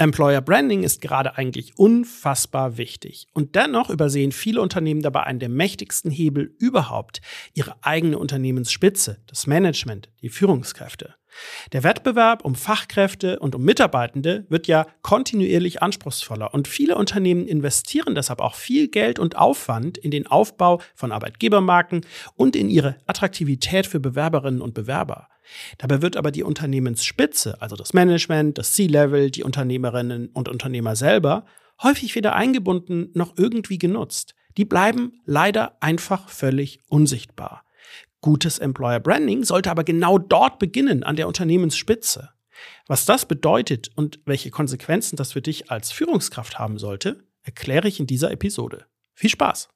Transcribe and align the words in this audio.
Employer 0.00 0.40
Branding 0.40 0.84
ist 0.84 1.00
gerade 1.00 1.36
eigentlich 1.36 1.76
unfassbar 1.76 2.76
wichtig. 2.76 3.26
Und 3.32 3.56
dennoch 3.56 3.90
übersehen 3.90 4.30
viele 4.30 4.62
Unternehmen 4.62 5.02
dabei 5.02 5.24
einen 5.24 5.40
der 5.40 5.48
mächtigsten 5.48 6.12
Hebel 6.12 6.54
überhaupt, 6.60 7.20
ihre 7.52 7.74
eigene 7.82 8.16
Unternehmensspitze, 8.16 9.18
das 9.26 9.48
Management, 9.48 10.08
die 10.22 10.28
Führungskräfte. 10.28 11.16
Der 11.72 11.82
Wettbewerb 11.82 12.44
um 12.44 12.54
Fachkräfte 12.54 13.38
und 13.38 13.54
um 13.54 13.62
Mitarbeitende 13.62 14.44
wird 14.48 14.66
ja 14.66 14.86
kontinuierlich 15.02 15.82
anspruchsvoller 15.82 16.54
und 16.54 16.68
viele 16.68 16.96
Unternehmen 16.96 17.46
investieren 17.46 18.14
deshalb 18.14 18.40
auch 18.40 18.54
viel 18.54 18.88
Geld 18.88 19.18
und 19.18 19.36
Aufwand 19.36 19.98
in 19.98 20.10
den 20.10 20.26
Aufbau 20.26 20.80
von 20.94 21.12
Arbeitgebermarken 21.12 22.04
und 22.34 22.56
in 22.56 22.70
ihre 22.70 22.96
Attraktivität 23.06 23.86
für 23.86 24.00
Bewerberinnen 24.00 24.60
und 24.60 24.74
Bewerber. 24.74 25.28
Dabei 25.78 26.02
wird 26.02 26.16
aber 26.16 26.30
die 26.30 26.42
Unternehmensspitze, 26.42 27.60
also 27.60 27.76
das 27.76 27.94
Management, 27.94 28.58
das 28.58 28.72
C-Level, 28.74 29.30
die 29.30 29.42
Unternehmerinnen 29.42 30.28
und 30.28 30.48
Unternehmer 30.48 30.96
selber, 30.96 31.44
häufig 31.82 32.14
weder 32.14 32.34
eingebunden 32.34 33.10
noch 33.14 33.34
irgendwie 33.36 33.78
genutzt. 33.78 34.34
Die 34.56 34.64
bleiben 34.64 35.20
leider 35.24 35.76
einfach 35.80 36.28
völlig 36.28 36.80
unsichtbar. 36.88 37.64
Gutes 38.20 38.58
Employer 38.58 39.00
Branding 39.00 39.44
sollte 39.44 39.70
aber 39.70 39.84
genau 39.84 40.18
dort 40.18 40.58
beginnen, 40.58 41.04
an 41.04 41.16
der 41.16 41.28
Unternehmensspitze. 41.28 42.30
Was 42.86 43.04
das 43.04 43.26
bedeutet 43.26 43.90
und 43.94 44.20
welche 44.24 44.50
Konsequenzen 44.50 45.16
das 45.16 45.32
für 45.32 45.42
dich 45.42 45.70
als 45.70 45.92
Führungskraft 45.92 46.58
haben 46.58 46.78
sollte, 46.78 47.24
erkläre 47.42 47.86
ich 47.86 48.00
in 48.00 48.06
dieser 48.06 48.30
Episode. 48.32 48.86
Viel 49.14 49.30
Spaß! 49.30 49.68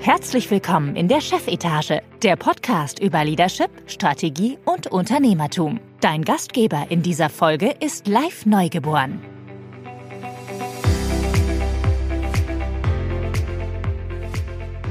Herzlich 0.00 0.50
willkommen 0.50 0.96
in 0.96 1.08
der 1.08 1.22
Chefetage, 1.22 2.02
der 2.22 2.36
Podcast 2.36 2.98
über 2.98 3.24
Leadership, 3.24 3.70
Strategie 3.86 4.58
und 4.66 4.86
Unternehmertum. 4.88 5.80
Dein 6.00 6.22
Gastgeber 6.22 6.86
in 6.90 7.02
dieser 7.02 7.30
Folge 7.30 7.74
ist 7.80 8.06
Live 8.06 8.44
Neugeboren. 8.44 9.33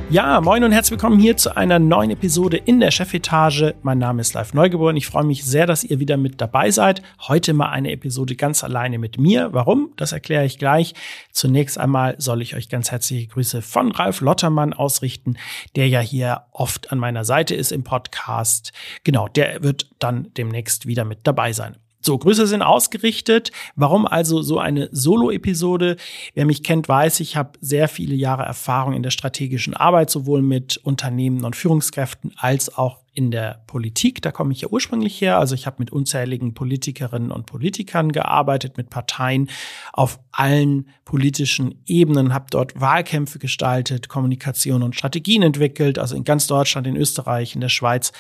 Ja, 0.09 0.41
moin 0.41 0.63
und 0.63 0.71
herzlich 0.73 0.91
willkommen 0.91 1.17
hier 1.17 1.37
zu 1.37 1.55
einer 1.57 1.79
neuen 1.79 2.11
Episode 2.11 2.57
in 2.57 2.79
der 2.79 2.91
Chefetage. 2.91 3.73
Mein 3.81 3.97
Name 3.97 4.21
ist 4.21 4.33
Live 4.33 4.53
Neugeboren. 4.53 4.95
Ich 4.95 5.07
freue 5.07 5.23
mich 5.23 5.43
sehr, 5.43 5.65
dass 5.65 5.83
ihr 5.83 5.99
wieder 5.99 6.17
mit 6.17 6.39
dabei 6.39 6.69
seid. 6.69 7.01
Heute 7.21 7.53
mal 7.53 7.69
eine 7.69 7.91
Episode 7.91 8.35
ganz 8.35 8.63
alleine 8.63 8.99
mit 8.99 9.17
mir. 9.17 9.53
Warum? 9.53 9.91
Das 9.95 10.11
erkläre 10.11 10.45
ich 10.45 10.59
gleich. 10.59 10.93
Zunächst 11.31 11.79
einmal 11.79 12.15
soll 12.19 12.41
ich 12.43 12.55
euch 12.55 12.69
ganz 12.69 12.91
herzliche 12.91 13.27
Grüße 13.27 13.61
von 13.63 13.91
Ralf 13.91 14.21
Lottermann 14.21 14.73
ausrichten, 14.73 15.37
der 15.75 15.87
ja 15.87 16.01
hier 16.01 16.43
oft 16.51 16.91
an 16.91 16.99
meiner 16.99 17.23
Seite 17.23 17.55
ist 17.55 17.71
im 17.71 17.83
Podcast. 17.83 18.71
Genau, 19.03 19.27
der 19.29 19.63
wird 19.63 19.89
dann 19.97 20.27
demnächst 20.37 20.85
wieder 20.85 21.05
mit 21.05 21.19
dabei 21.23 21.53
sein. 21.53 21.77
So, 22.05 22.17
Grüße 22.17 22.47
sind 22.47 22.61
ausgerichtet. 22.61 23.51
Warum 23.75 24.05
also 24.05 24.41
so 24.41 24.59
eine 24.59 24.89
Solo-Episode? 24.91 25.95
Wer 26.33 26.45
mich 26.45 26.61
kennt, 26.61 26.89
weiß, 26.89 27.21
ich 27.21 27.37
habe 27.37 27.57
sehr 27.61 27.87
viele 27.87 28.13
Jahre 28.13 28.43
Erfahrung 28.43 28.93
in 28.93 29.03
der 29.03 29.11
strategischen 29.11 29.73
Arbeit, 29.73 30.09
sowohl 30.09 30.41
mit 30.41 30.77
Unternehmen 30.83 31.45
und 31.45 31.55
Führungskräften 31.55 32.33
als 32.35 32.77
auch 32.77 33.02
in 33.13 33.31
der 33.31 33.63
Politik. 33.67 34.21
Da 34.21 34.31
komme 34.31 34.53
ich 34.53 34.61
ja 34.61 34.67
ursprünglich 34.69 35.19
her. 35.21 35.37
Also 35.37 35.55
ich 35.55 35.65
habe 35.65 35.77
mit 35.79 35.91
unzähligen 35.91 36.53
Politikerinnen 36.53 37.31
und 37.31 37.45
Politikern 37.45 38.11
gearbeitet, 38.11 38.77
mit 38.77 38.89
Parteien 38.89 39.49
auf 39.91 40.19
allen 40.31 40.89
politischen 41.05 41.81
Ebenen, 41.85 42.33
habe 42.33 42.45
dort 42.49 42.79
Wahlkämpfe 42.79 43.39
gestaltet, 43.39 44.09
Kommunikation 44.09 44.83
und 44.83 44.95
Strategien 44.95 45.43
entwickelt, 45.43 45.99
also 45.99 46.15
in 46.15 46.23
ganz 46.23 46.47
Deutschland, 46.47 46.87
in 46.87 46.95
Österreich, 46.95 47.55
in 47.55 47.61
der 47.61 47.69
Schweiz. 47.69 48.11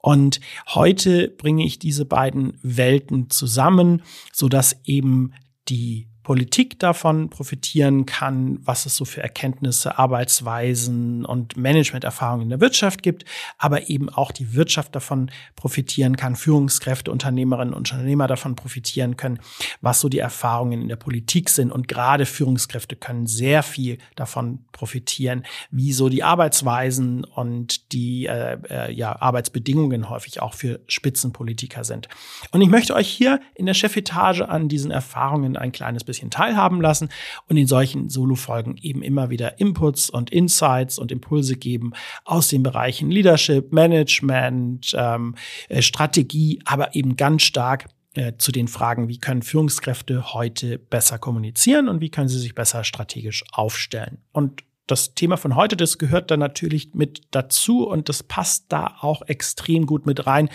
Und 0.00 0.40
heute 0.68 1.28
bringe 1.28 1.64
ich 1.64 1.78
diese 1.78 2.04
beiden 2.04 2.58
Welten 2.62 3.30
zusammen, 3.30 4.02
so 4.32 4.48
dass 4.48 4.76
eben 4.84 5.32
die 5.68 6.08
Politik 6.26 6.80
davon 6.80 7.30
profitieren 7.30 8.04
kann, 8.04 8.58
was 8.64 8.84
es 8.84 8.96
so 8.96 9.04
für 9.04 9.22
Erkenntnisse, 9.22 9.96
Arbeitsweisen 9.96 11.24
und 11.24 11.56
Managementerfahrungen 11.56 12.42
in 12.42 12.48
der 12.48 12.60
Wirtschaft 12.60 13.04
gibt, 13.04 13.24
aber 13.58 13.88
eben 13.88 14.08
auch 14.08 14.32
die 14.32 14.52
Wirtschaft 14.52 14.96
davon 14.96 15.30
profitieren 15.54 16.16
kann, 16.16 16.34
Führungskräfte, 16.34 17.12
Unternehmerinnen 17.12 17.72
und 17.72 17.92
Unternehmer 17.92 18.26
davon 18.26 18.56
profitieren 18.56 19.16
können, 19.16 19.38
was 19.82 20.00
so 20.00 20.08
die 20.08 20.18
Erfahrungen 20.18 20.82
in 20.82 20.88
der 20.88 20.96
Politik 20.96 21.48
sind. 21.48 21.70
Und 21.70 21.86
gerade 21.86 22.26
Führungskräfte 22.26 22.96
können 22.96 23.28
sehr 23.28 23.62
viel 23.62 23.98
davon 24.16 24.64
profitieren, 24.72 25.44
wie 25.70 25.92
so 25.92 26.08
die 26.08 26.24
Arbeitsweisen 26.24 27.22
und 27.22 27.92
die 27.92 28.26
äh, 28.26 28.58
äh, 28.68 28.92
ja, 28.92 29.14
Arbeitsbedingungen 29.22 30.10
häufig 30.10 30.42
auch 30.42 30.54
für 30.54 30.80
Spitzenpolitiker 30.88 31.84
sind. 31.84 32.08
Und 32.50 32.62
ich 32.62 32.68
möchte 32.68 32.96
euch 32.96 33.08
hier 33.08 33.38
in 33.54 33.66
der 33.66 33.74
Chefetage 33.74 34.40
an 34.40 34.68
diesen 34.68 34.90
Erfahrungen 34.90 35.56
ein 35.56 35.70
kleines 35.70 36.02
bisschen 36.02 36.15
bisschen 36.16 36.30
teilhaben 36.30 36.80
lassen 36.80 37.08
und 37.48 37.56
in 37.56 37.66
solchen 37.66 38.08
Solo-Folgen 38.08 38.76
eben 38.80 39.02
immer 39.02 39.30
wieder 39.30 39.60
Inputs 39.60 40.10
und 40.10 40.30
Insights 40.30 40.98
und 40.98 41.12
Impulse 41.12 41.56
geben 41.56 41.92
aus 42.24 42.48
den 42.48 42.62
Bereichen 42.62 43.10
Leadership, 43.10 43.72
Management, 43.72 44.94
ähm, 44.96 45.34
äh, 45.68 45.82
Strategie, 45.82 46.60
aber 46.64 46.94
eben 46.94 47.16
ganz 47.16 47.42
stark 47.42 47.88
äh, 48.14 48.32
zu 48.38 48.50
den 48.50 48.68
Fragen, 48.68 49.08
wie 49.08 49.18
können 49.18 49.42
Führungskräfte 49.42 50.32
heute 50.32 50.78
besser 50.78 51.18
kommunizieren 51.18 51.88
und 51.88 52.00
wie 52.00 52.10
können 52.10 52.28
sie 52.28 52.38
sich 52.38 52.54
besser 52.54 52.82
strategisch 52.82 53.44
aufstellen. 53.52 54.18
Und 54.32 54.62
das 54.86 55.14
Thema 55.14 55.36
von 55.36 55.56
heute, 55.56 55.76
das 55.76 55.98
gehört 55.98 56.30
da 56.30 56.36
natürlich 56.36 56.94
mit 56.94 57.22
dazu 57.30 57.86
und 57.86 58.08
das 58.08 58.22
passt 58.22 58.66
da 58.68 58.96
auch 59.00 59.22
extrem 59.22 59.86
gut 59.86 60.06
mit 60.06 60.26
rein, 60.26 60.48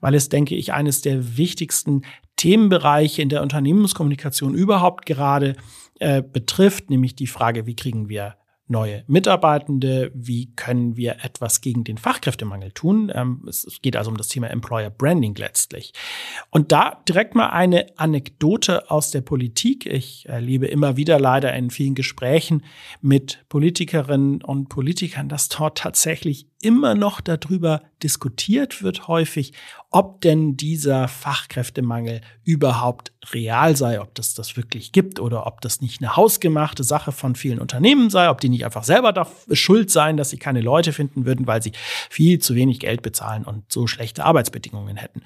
weil 0.00 0.14
es, 0.14 0.28
denke 0.28 0.54
ich, 0.54 0.72
eines 0.72 1.02
der 1.02 1.36
wichtigsten 1.36 2.02
Themenbereiche 2.36 3.22
in 3.22 3.28
der 3.28 3.42
Unternehmenskommunikation 3.42 4.54
überhaupt 4.54 5.06
gerade 5.06 5.56
äh, 6.00 6.22
betrifft, 6.22 6.90
nämlich 6.90 7.14
die 7.14 7.26
Frage, 7.26 7.66
wie 7.66 7.76
kriegen 7.76 8.08
wir 8.08 8.36
neue 8.66 9.04
Mitarbeitende, 9.06 10.10
wie 10.14 10.54
können 10.56 10.96
wir 10.96 11.16
etwas 11.22 11.60
gegen 11.60 11.84
den 11.84 11.98
Fachkräftemangel 11.98 12.72
tun. 12.72 13.12
Ähm, 13.14 13.44
es 13.46 13.66
geht 13.82 13.96
also 13.96 14.10
um 14.10 14.16
das 14.16 14.28
Thema 14.28 14.48
Employer 14.48 14.90
Branding 14.90 15.34
letztlich. 15.34 15.92
Und 16.50 16.72
da 16.72 17.02
direkt 17.06 17.34
mal 17.34 17.50
eine 17.50 17.86
Anekdote 17.96 18.90
aus 18.90 19.10
der 19.10 19.20
Politik. 19.20 19.86
Ich 19.86 20.26
erlebe 20.28 20.66
immer 20.66 20.96
wieder 20.96 21.20
leider 21.20 21.52
in 21.54 21.70
vielen 21.70 21.94
Gesprächen 21.94 22.64
mit 23.02 23.44
Politikerinnen 23.48 24.42
und 24.42 24.68
Politikern, 24.68 25.28
dass 25.28 25.48
dort 25.48 25.78
tatsächlich 25.78 26.46
immer 26.64 26.94
noch 26.94 27.20
darüber 27.20 27.82
diskutiert 28.02 28.82
wird 28.82 29.06
häufig, 29.06 29.52
ob 29.90 30.20
denn 30.22 30.56
dieser 30.56 31.08
Fachkräftemangel 31.08 32.22
überhaupt 32.42 33.12
real 33.32 33.76
sei, 33.76 34.00
ob 34.00 34.14
das 34.14 34.34
das 34.34 34.56
wirklich 34.56 34.92
gibt 34.92 35.20
oder 35.20 35.46
ob 35.46 35.60
das 35.60 35.80
nicht 35.80 36.00
eine 36.00 36.16
hausgemachte 36.16 36.82
Sache 36.82 37.12
von 37.12 37.34
vielen 37.34 37.58
Unternehmen 37.58 38.10
sei, 38.10 38.30
ob 38.30 38.40
die 38.40 38.48
nicht 38.48 38.64
einfach 38.64 38.84
selber 38.84 39.12
da 39.12 39.26
schuld 39.52 39.90
seien, 39.90 40.16
dass 40.16 40.30
sie 40.30 40.38
keine 40.38 40.60
Leute 40.60 40.92
finden 40.92 41.26
würden, 41.26 41.46
weil 41.46 41.62
sie 41.62 41.72
viel 42.10 42.38
zu 42.38 42.54
wenig 42.54 42.80
Geld 42.80 43.02
bezahlen 43.02 43.44
und 43.44 43.70
so 43.70 43.86
schlechte 43.86 44.24
Arbeitsbedingungen 44.24 44.96
hätten. 44.96 45.22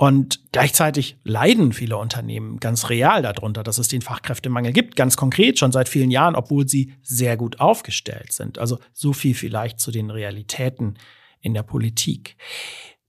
Und 0.00 0.52
gleichzeitig 0.52 1.16
leiden 1.24 1.72
viele 1.72 1.96
Unternehmen 1.96 2.60
ganz 2.60 2.88
real 2.88 3.20
darunter, 3.20 3.64
dass 3.64 3.78
es 3.78 3.88
den 3.88 4.00
Fachkräftemangel 4.00 4.72
gibt, 4.72 4.94
ganz 4.94 5.16
konkret 5.16 5.58
schon 5.58 5.72
seit 5.72 5.88
vielen 5.88 6.12
Jahren, 6.12 6.36
obwohl 6.36 6.68
sie 6.68 6.94
sehr 7.02 7.36
gut 7.36 7.58
aufgestellt 7.58 8.32
sind. 8.32 8.60
Also 8.60 8.78
so 8.92 9.12
viel 9.12 9.34
vielleicht 9.34 9.80
zu 9.80 9.90
den 9.90 10.10
Realitäten 10.10 10.98
in 11.40 11.52
der 11.52 11.64
Politik. 11.64 12.36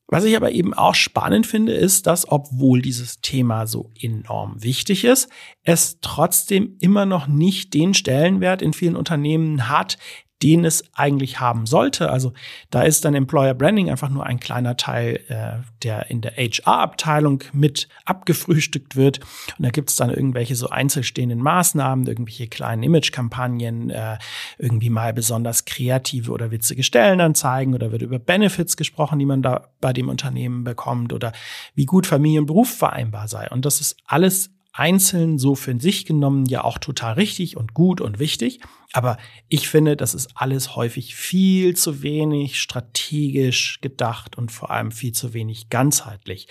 Was 0.08 0.24
ich 0.24 0.36
aber 0.36 0.52
eben 0.52 0.74
auch 0.74 0.96
spannend 0.96 1.46
finde, 1.46 1.74
ist, 1.74 2.08
dass 2.08 2.28
obwohl 2.28 2.82
dieses 2.82 3.22
Thema 3.22 3.68
so 3.68 3.92
enorm 4.02 4.64
wichtig 4.64 5.06
ist, 5.06 5.30
es 5.62 6.00
trotzdem 6.02 6.76
immer 6.80 7.06
noch 7.06 7.28
nicht 7.28 7.76
den 7.76 7.94
Stellenwert 7.94 8.64
in 8.64 8.74
vielen 8.74 8.96
Unternehmen 8.96 9.70
hat, 9.70 10.00
den 10.42 10.64
es 10.64 10.84
eigentlich 10.94 11.40
haben 11.40 11.66
sollte. 11.66 12.10
Also 12.10 12.34
da 12.70 12.84
ist 12.84 13.04
dann 13.04 13.14
Employer 13.14 13.54
Branding 13.54 13.90
einfach 13.90 14.10
nur 14.10 14.26
ein 14.26 14.40
kleiner 14.40 14.78
Teil, 14.78 15.20
äh, 15.28 15.64
der 15.84 16.10
in 16.10 16.22
der 16.22 16.34
HR-Abteilung 16.38 17.44
mit 17.52 17.90
abgefrühstückt 18.06 18.96
wird. 18.96 19.20
Und 19.58 19.66
da 19.66 19.70
gibt 19.70 19.90
es 19.90 19.98
dann 19.98 20.10
irgendwelche 20.10 20.56
so 20.56 20.70
einzelstehenden 20.70 21.42
Maßnahmen, 21.42 22.08
irgendwelche 22.08 22.48
kleinen 22.48 22.84
Image-Kampagnen, 22.84 23.90
äh, 23.90 24.18
irgendwie 24.58 24.90
mal 24.90 25.14
besonders 25.14 25.66
kreative 25.66 26.32
oder 26.32 26.52
witzige 26.52 26.84
Stellenanzeigen 26.84 27.74
oder 27.74 27.92
wird 27.92 28.02
über 28.02 28.20
Benefits 28.20 28.78
gesprochen, 28.78 29.20
die 29.20 29.26
man 29.26 29.42
da 29.42 29.68
bei 29.82 29.92
dem 29.92 30.08
Unternehmen 30.08 30.64
bekommt 30.64 31.12
oder 31.12 31.34
wie 31.76 31.86
gut 31.86 32.08
Familie 32.08 32.40
und 32.40 32.46
Beruf 32.46 32.70
vereinbar 32.70 33.28
sei. 33.28 33.50
Und 33.50 33.66
das 33.66 33.82
ist 33.82 33.98
alles 34.06 34.52
einzeln 34.80 35.38
so 35.38 35.56
für 35.56 35.80
sich 35.80 36.06
genommen 36.06 36.46
ja 36.46 36.64
auch 36.64 36.78
total 36.78 37.14
richtig 37.14 37.58
und 37.58 37.74
gut 37.74 38.00
und 38.00 38.18
wichtig. 38.18 38.62
Aber 38.92 39.18
ich 39.50 39.68
finde, 39.68 39.96
das 39.96 40.16
ist 40.16 40.32
alles 40.34 40.76
häufig 40.76 41.14
viel 41.14 41.76
zu 41.76 42.02
wenig 42.02 42.60
strategisch 42.60 43.82
gedacht 43.82 44.36
und 44.36 44.52
vor 44.52 44.72
allem 44.72 44.92
viel 44.92 45.12
zu 45.12 45.34
wenig 45.34 45.70
ganzheitlich. 45.70 46.48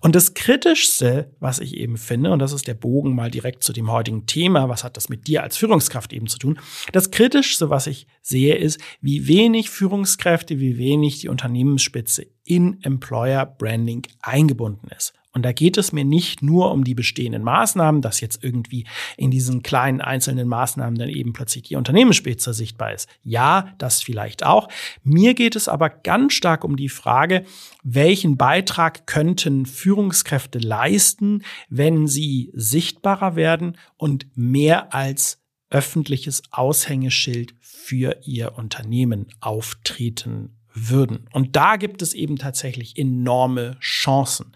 Und 0.00 0.14
das 0.14 0.34
Kritischste, 0.34 1.34
was 1.40 1.58
ich 1.58 1.76
eben 1.76 1.96
finde, 1.96 2.30
und 2.30 2.38
das 2.38 2.52
ist 2.52 2.68
der 2.68 2.74
Bogen 2.74 3.16
mal 3.16 3.32
direkt 3.32 3.64
zu 3.64 3.72
dem 3.72 3.90
heutigen 3.90 4.26
Thema, 4.26 4.68
was 4.68 4.84
hat 4.84 4.96
das 4.96 5.08
mit 5.08 5.26
dir 5.26 5.42
als 5.42 5.56
Führungskraft 5.56 6.12
eben 6.12 6.28
zu 6.28 6.38
tun? 6.38 6.60
Das 6.92 7.10
Kritischste, 7.10 7.68
was 7.68 7.88
ich 7.88 8.06
sehe, 8.20 8.54
ist, 8.54 8.78
wie 9.00 9.26
wenig 9.26 9.70
Führungskräfte, 9.70 10.60
wie 10.60 10.78
wenig 10.78 11.20
die 11.20 11.28
Unternehmensspitze 11.28 12.26
in 12.44 12.80
Employer 12.82 13.44
Branding 13.46 14.02
eingebunden 14.20 14.88
ist. 14.96 15.14
Und 15.32 15.42
da 15.42 15.52
geht 15.52 15.78
es 15.78 15.92
mir 15.92 16.04
nicht 16.04 16.42
nur 16.42 16.70
um 16.72 16.84
die 16.84 16.94
bestehenden 16.94 17.42
Maßnahmen, 17.42 18.02
dass 18.02 18.20
jetzt 18.20 18.44
irgendwie 18.44 18.86
in 19.16 19.30
diesen 19.30 19.62
kleinen 19.62 20.02
einzelnen 20.02 20.46
Maßnahmen 20.46 20.98
dann 20.98 21.08
eben 21.08 21.32
plötzlich 21.32 21.64
die 21.64 21.76
Unternehmensspitze 21.76 22.52
sichtbar 22.52 22.92
ist. 22.92 23.08
Ja, 23.22 23.74
das 23.78 24.02
vielleicht 24.02 24.44
auch. 24.44 24.68
Mir 25.02 25.34
geht 25.34 25.56
es 25.56 25.68
aber 25.68 25.88
ganz 25.88 26.34
stark 26.34 26.64
um 26.64 26.76
die 26.76 26.90
Frage, 26.90 27.44
welchen 27.82 28.36
Beitrag 28.36 29.06
könnten 29.06 29.64
Führungskräfte 29.64 30.58
leisten, 30.58 31.42
wenn 31.70 32.06
sie 32.06 32.50
sichtbarer 32.54 33.34
werden 33.34 33.78
und 33.96 34.26
mehr 34.34 34.92
als 34.94 35.42
öffentliches 35.70 36.42
Aushängeschild 36.50 37.54
für 37.60 38.18
ihr 38.24 38.58
Unternehmen 38.58 39.28
auftreten 39.40 40.58
würden. 40.74 41.28
Und 41.32 41.56
da 41.56 41.76
gibt 41.76 42.02
es 42.02 42.14
eben 42.14 42.36
tatsächlich 42.36 42.98
enorme 42.98 43.78
Chancen. 43.80 44.52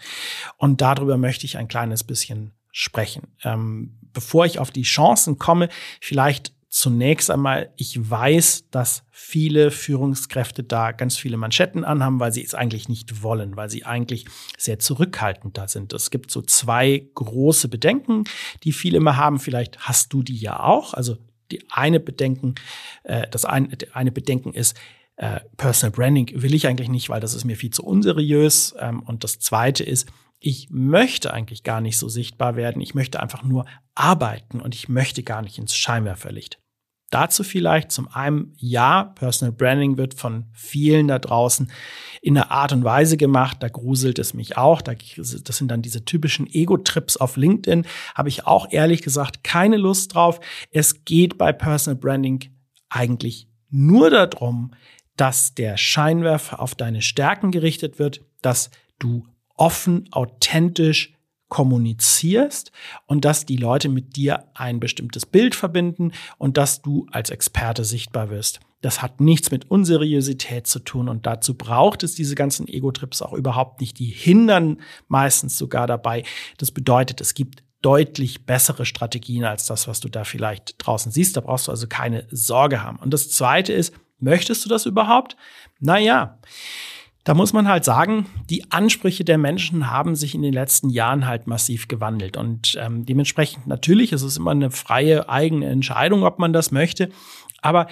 Und 0.56 0.80
darüber 0.80 1.16
möchte 1.16 1.46
ich 1.46 1.58
ein 1.58 1.68
kleines 1.68 2.04
bisschen 2.04 2.52
sprechen. 2.72 3.28
Ähm, 3.42 3.98
bevor 4.12 4.46
ich 4.46 4.58
auf 4.58 4.70
die 4.70 4.82
Chancen 4.82 5.38
komme, 5.38 5.68
vielleicht 6.00 6.52
zunächst 6.68 7.30
einmal, 7.30 7.72
ich 7.76 8.10
weiß, 8.10 8.66
dass 8.70 9.04
viele 9.10 9.70
Führungskräfte 9.70 10.62
da 10.62 10.92
ganz 10.92 11.16
viele 11.16 11.38
Manschetten 11.38 11.84
anhaben, 11.84 12.20
weil 12.20 12.32
sie 12.32 12.44
es 12.44 12.54
eigentlich 12.54 12.88
nicht 12.88 13.22
wollen, 13.22 13.56
weil 13.56 13.70
sie 13.70 13.86
eigentlich 13.86 14.26
sehr 14.58 14.78
zurückhaltend 14.78 15.56
da 15.56 15.68
sind. 15.68 15.94
Es 15.94 16.10
gibt 16.10 16.30
so 16.30 16.42
zwei 16.42 17.08
große 17.14 17.68
Bedenken, 17.68 18.24
die 18.62 18.72
viele 18.72 18.98
immer 18.98 19.16
haben. 19.16 19.38
Vielleicht 19.38 19.78
hast 19.80 20.12
du 20.12 20.22
die 20.22 20.36
ja 20.36 20.60
auch. 20.60 20.92
Also 20.92 21.16
die 21.50 21.64
eine 21.70 21.98
Bedenken, 21.98 22.56
äh, 23.04 23.26
das 23.30 23.46
eine, 23.46 23.68
eine 23.92 24.12
Bedenken 24.12 24.52
ist, 24.52 24.76
äh, 25.16 25.40
Personal 25.56 25.92
Branding 25.92 26.30
will 26.34 26.54
ich 26.54 26.66
eigentlich 26.66 26.88
nicht, 26.88 27.08
weil 27.08 27.20
das 27.20 27.34
ist 27.34 27.44
mir 27.44 27.56
viel 27.56 27.70
zu 27.70 27.84
unseriös. 27.84 28.74
Ähm, 28.78 29.00
und 29.00 29.24
das 29.24 29.38
Zweite 29.38 29.82
ist, 29.82 30.06
ich 30.38 30.68
möchte 30.70 31.32
eigentlich 31.32 31.62
gar 31.62 31.80
nicht 31.80 31.96
so 31.96 32.08
sichtbar 32.08 32.56
werden. 32.56 32.82
Ich 32.82 32.94
möchte 32.94 33.20
einfach 33.20 33.42
nur 33.42 33.64
arbeiten 33.94 34.60
und 34.60 34.74
ich 34.74 34.88
möchte 34.88 35.22
gar 35.22 35.42
nicht 35.42 35.58
ins 35.58 35.74
Scheinwerferlicht. 35.74 36.58
Dazu 37.10 37.44
vielleicht 37.44 37.92
zum 37.92 38.08
einen, 38.08 38.52
ja, 38.56 39.04
Personal 39.04 39.52
Branding 39.52 39.96
wird 39.96 40.14
von 40.14 40.46
vielen 40.52 41.06
da 41.06 41.20
draußen 41.20 41.70
in 42.20 42.36
einer 42.36 42.50
Art 42.50 42.72
und 42.72 42.82
Weise 42.82 43.16
gemacht, 43.16 43.58
da 43.60 43.68
gruselt 43.68 44.18
es 44.18 44.34
mich 44.34 44.56
auch, 44.56 44.82
das 44.82 45.06
sind 45.46 45.68
dann 45.68 45.82
diese 45.82 46.04
typischen 46.04 46.48
Ego-Trips 46.48 47.16
auf 47.16 47.36
LinkedIn, 47.36 47.86
habe 48.16 48.28
ich 48.28 48.46
auch 48.46 48.72
ehrlich 48.72 49.02
gesagt 49.02 49.44
keine 49.44 49.76
Lust 49.76 50.14
drauf. 50.14 50.40
Es 50.72 51.04
geht 51.04 51.38
bei 51.38 51.52
Personal 51.52 51.96
Branding 51.96 52.40
eigentlich 52.88 53.48
nur 53.70 54.10
darum, 54.10 54.72
dass 55.16 55.54
der 55.54 55.76
Scheinwerfer 55.76 56.60
auf 56.60 56.74
deine 56.74 57.02
Stärken 57.02 57.50
gerichtet 57.50 57.98
wird, 57.98 58.20
dass 58.42 58.70
du 58.98 59.26
offen, 59.56 60.08
authentisch 60.12 61.14
kommunizierst 61.48 62.72
und 63.06 63.24
dass 63.24 63.46
die 63.46 63.56
Leute 63.56 63.88
mit 63.88 64.16
dir 64.16 64.44
ein 64.54 64.80
bestimmtes 64.80 65.26
Bild 65.26 65.54
verbinden 65.54 66.12
und 66.38 66.56
dass 66.56 66.82
du 66.82 67.06
als 67.12 67.30
Experte 67.30 67.84
sichtbar 67.84 68.30
wirst. 68.30 68.60
Das 68.82 69.00
hat 69.00 69.20
nichts 69.20 69.50
mit 69.50 69.70
Unseriosität 69.70 70.66
zu 70.66 70.80
tun 70.80 71.08
und 71.08 71.24
dazu 71.24 71.54
braucht 71.54 72.02
es 72.02 72.14
diese 72.14 72.34
ganzen 72.34 72.68
Ego-Trips 72.68 73.22
auch 73.22 73.32
überhaupt 73.32 73.80
nicht. 73.80 73.98
Die 73.98 74.06
hindern 74.06 74.80
meistens 75.08 75.56
sogar 75.56 75.86
dabei. 75.86 76.24
Das 76.58 76.72
bedeutet, 76.72 77.20
es 77.20 77.34
gibt 77.34 77.62
deutlich 77.80 78.44
bessere 78.44 78.84
Strategien 78.84 79.44
als 79.44 79.66
das, 79.66 79.86
was 79.86 80.00
du 80.00 80.08
da 80.08 80.24
vielleicht 80.24 80.74
draußen 80.78 81.12
siehst. 81.12 81.36
Da 81.36 81.40
brauchst 81.40 81.68
du 81.68 81.70
also 81.70 81.86
keine 81.86 82.26
Sorge 82.30 82.82
haben. 82.82 82.98
Und 82.98 83.14
das 83.14 83.30
Zweite 83.30 83.72
ist, 83.72 83.94
Möchtest 84.18 84.64
du 84.64 84.68
das 84.68 84.86
überhaupt? 84.86 85.36
Naja, 85.80 86.38
da 87.26 87.34
muss 87.34 87.52
man 87.52 87.66
halt 87.66 87.84
sagen, 87.84 88.26
die 88.48 88.70
Ansprüche 88.70 89.24
der 89.24 89.36
Menschen 89.36 89.90
haben 89.90 90.14
sich 90.14 90.36
in 90.36 90.42
den 90.42 90.52
letzten 90.52 90.90
Jahren 90.90 91.26
halt 91.26 91.48
massiv 91.48 91.88
gewandelt. 91.88 92.36
Und 92.36 92.78
ähm, 92.80 93.04
dementsprechend 93.04 93.66
natürlich 93.66 94.12
ist 94.12 94.22
es 94.22 94.36
immer 94.36 94.52
eine 94.52 94.70
freie 94.70 95.28
eigene 95.28 95.66
Entscheidung, 95.66 96.22
ob 96.22 96.38
man 96.38 96.52
das 96.52 96.70
möchte. 96.70 97.10
Aber 97.66 97.88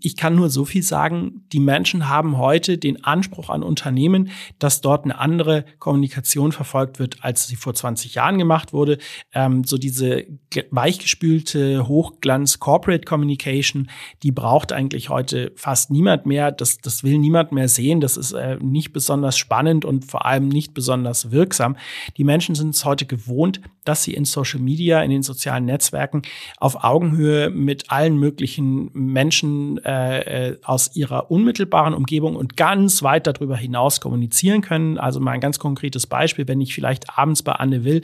ich 0.00 0.16
kann 0.16 0.34
nur 0.34 0.50
so 0.50 0.64
viel 0.64 0.82
sagen, 0.82 1.46
die 1.52 1.60
Menschen 1.60 2.08
haben 2.08 2.36
heute 2.36 2.78
den 2.78 3.04
Anspruch 3.04 3.48
an 3.48 3.62
Unternehmen, 3.62 4.30
dass 4.58 4.80
dort 4.80 5.04
eine 5.04 5.18
andere 5.18 5.64
Kommunikation 5.78 6.50
verfolgt 6.50 6.98
wird, 6.98 7.22
als 7.22 7.46
sie 7.46 7.54
vor 7.54 7.74
20 7.74 8.14
Jahren 8.14 8.38
gemacht 8.38 8.72
wurde. 8.72 8.98
Ähm, 9.32 9.62
so 9.62 9.78
diese 9.78 10.24
weichgespülte 10.72 11.86
Hochglanz 11.86 12.58
Corporate 12.58 13.04
Communication, 13.04 13.88
die 14.24 14.32
braucht 14.32 14.72
eigentlich 14.72 15.10
heute 15.10 15.52
fast 15.54 15.92
niemand 15.92 16.26
mehr. 16.26 16.50
Das, 16.50 16.78
das 16.78 17.04
will 17.04 17.18
niemand 17.18 17.52
mehr 17.52 17.68
sehen. 17.68 18.00
Das 18.00 18.16
ist 18.16 18.32
äh, 18.32 18.58
nicht 18.70 18.92
besonders 18.92 19.36
spannend 19.36 19.84
und 19.84 20.04
vor 20.04 20.26
allem 20.26 20.48
nicht 20.48 20.74
besonders 20.74 21.30
wirksam. 21.30 21.76
Die 22.16 22.24
Menschen 22.24 22.54
sind 22.54 22.74
es 22.74 22.84
heute 22.84 23.06
gewohnt, 23.06 23.60
dass 23.84 24.02
sie 24.02 24.14
in 24.14 24.24
Social 24.24 24.60
Media, 24.60 25.02
in 25.02 25.10
den 25.10 25.22
sozialen 25.22 25.64
Netzwerken 25.66 26.22
auf 26.58 26.84
Augenhöhe 26.84 27.50
mit 27.50 27.90
allen 27.90 28.16
möglichen 28.18 28.90
Menschen 28.92 29.78
äh, 29.84 30.50
äh, 30.50 30.58
aus 30.62 30.94
ihrer 30.94 31.30
unmittelbaren 31.30 31.94
Umgebung 31.94 32.36
und 32.36 32.56
ganz 32.56 33.02
weit 33.02 33.26
darüber 33.26 33.56
hinaus 33.56 34.00
kommunizieren 34.00 34.62
können. 34.62 34.98
Also 34.98 35.20
mal 35.20 35.32
ein 35.32 35.40
ganz 35.40 35.58
konkretes 35.58 36.06
Beispiel, 36.06 36.48
wenn 36.48 36.60
ich 36.60 36.74
vielleicht 36.74 37.18
abends 37.18 37.42
bei 37.42 37.52
Anne 37.52 37.84
Will 37.84 38.02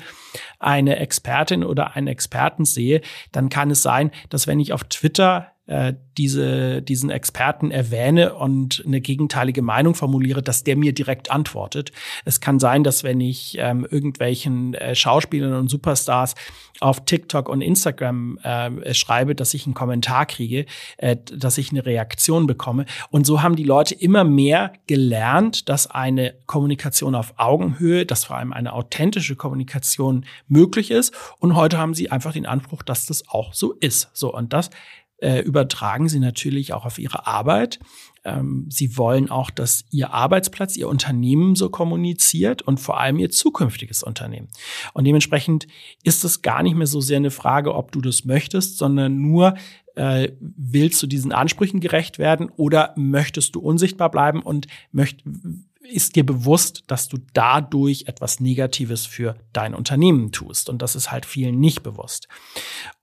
eine 0.58 0.96
Expertin 0.96 1.64
oder 1.64 1.96
einen 1.96 2.06
Experten 2.06 2.64
sehe, 2.64 3.00
dann 3.32 3.48
kann 3.48 3.70
es 3.70 3.82
sein, 3.82 4.10
dass 4.28 4.46
wenn 4.46 4.60
ich 4.60 4.72
auf 4.72 4.84
Twitter 4.84 5.52
äh, 5.70 5.94
diese, 6.19 6.82
diesen 6.82 7.11
Experten 7.11 7.70
erwähne 7.70 8.34
und 8.34 8.82
eine 8.84 9.00
gegenteilige 9.00 9.62
Meinung 9.62 9.94
formuliere, 9.94 10.43
dass 10.43 10.64
der 10.64 10.76
mir 10.76 10.93
direkt 10.93 11.31
antwortet. 11.31 11.93
Es 12.25 12.40
kann 12.40 12.58
sein, 12.58 12.82
dass 12.82 13.05
wenn 13.05 13.20
ich 13.20 13.56
ähm, 13.58 13.87
irgendwelchen 13.88 14.75
äh, 14.75 14.96
Schauspielern 14.96 15.55
und 15.55 15.69
Superstars 15.69 16.34
auf 16.81 17.05
TikTok 17.05 17.49
und 17.49 17.61
Instagram 17.61 18.38
äh, 18.38 18.93
schreibe, 18.94 19.37
dass 19.37 19.55
ich 19.55 19.64
einen 19.64 19.75
Kommentar 19.75 20.26
kriege, 20.26 20.67
äh, 20.96 21.17
dass 21.32 21.56
ich 21.56 21.70
eine 21.70 21.87
Reaktion 21.87 22.49
bekomme. 22.49 22.84
Und 23.11 23.25
so 23.25 23.40
haben 23.40 23.55
die 23.55 23.64
Leute 23.64 23.94
immer 23.94 24.25
mehr 24.25 24.73
gelernt, 24.88 25.69
dass 25.69 25.87
eine 25.87 26.34
Kommunikation 26.46 27.14
auf 27.14 27.34
Augenhöhe, 27.37 28.06
dass 28.06 28.25
vor 28.25 28.37
allem 28.37 28.52
eine 28.52 28.73
authentische 28.73 29.37
Kommunikation 29.37 30.26
möglich 30.49 30.90
ist. 30.90 31.14
Und 31.38 31.55
heute 31.55 31.78
haben 31.78 31.94
sie 31.94 32.11
einfach 32.11 32.32
den 32.32 32.46
Anspruch, 32.46 32.82
dass 32.82 33.06
das 33.06 33.28
auch 33.28 33.55
so 33.55 33.73
ist. 33.75 34.11
So, 34.12 34.34
und 34.34 34.52
das 34.52 34.70
äh, 35.20 35.40
übertragen 35.40 36.08
sie 36.08 36.19
natürlich 36.19 36.72
auch 36.72 36.84
auf 36.84 36.99
ihre 36.99 37.26
Arbeit. 37.26 37.78
Ähm, 38.25 38.67
sie 38.69 38.96
wollen 38.96 39.31
auch, 39.31 39.50
dass 39.50 39.84
ihr 39.90 40.12
Arbeitsplatz, 40.12 40.76
ihr 40.76 40.88
Unternehmen 40.88 41.55
so 41.55 41.70
kommuniziert 41.70 42.62
und 42.62 42.81
vor 42.81 43.00
allem 43.00 43.19
ihr 43.19 43.31
zukünftiges 43.31 44.02
Unternehmen. 44.02 44.49
Und 44.93 45.05
dementsprechend 45.05 45.67
ist 46.02 46.25
es 46.25 46.43
gar 46.43 46.62
nicht 46.62 46.76
mehr 46.76 46.87
so 46.87 47.00
sehr 47.00 47.17
eine 47.19 47.31
Frage, 47.31 47.75
ob 47.75 47.92
du 47.92 48.00
das 48.00 48.25
möchtest, 48.25 48.78
sondern 48.78 49.21
nur, 49.21 49.54
äh, 49.94 50.33
willst 50.40 51.02
du 51.02 51.06
diesen 51.06 51.33
Ansprüchen 51.33 51.80
gerecht 51.80 52.18
werden 52.18 52.50
oder 52.56 52.94
möchtest 52.97 53.54
du 53.54 53.61
unsichtbar 53.61 54.11
bleiben 54.11 54.42
und 54.42 54.66
möcht, 54.92 55.25
ist 55.83 56.16
dir 56.16 56.25
bewusst, 56.25 56.85
dass 56.87 57.09
du 57.09 57.18
dadurch 57.33 58.04
etwas 58.06 58.40
Negatives 58.40 59.06
für 59.06 59.37
dein 59.52 59.75
Unternehmen 59.75 60.30
tust. 60.30 60.68
Und 60.68 60.83
das 60.83 60.94
ist 60.94 61.11
halt 61.11 61.26
vielen 61.26 61.59
nicht 61.59 61.83
bewusst. 61.83 62.28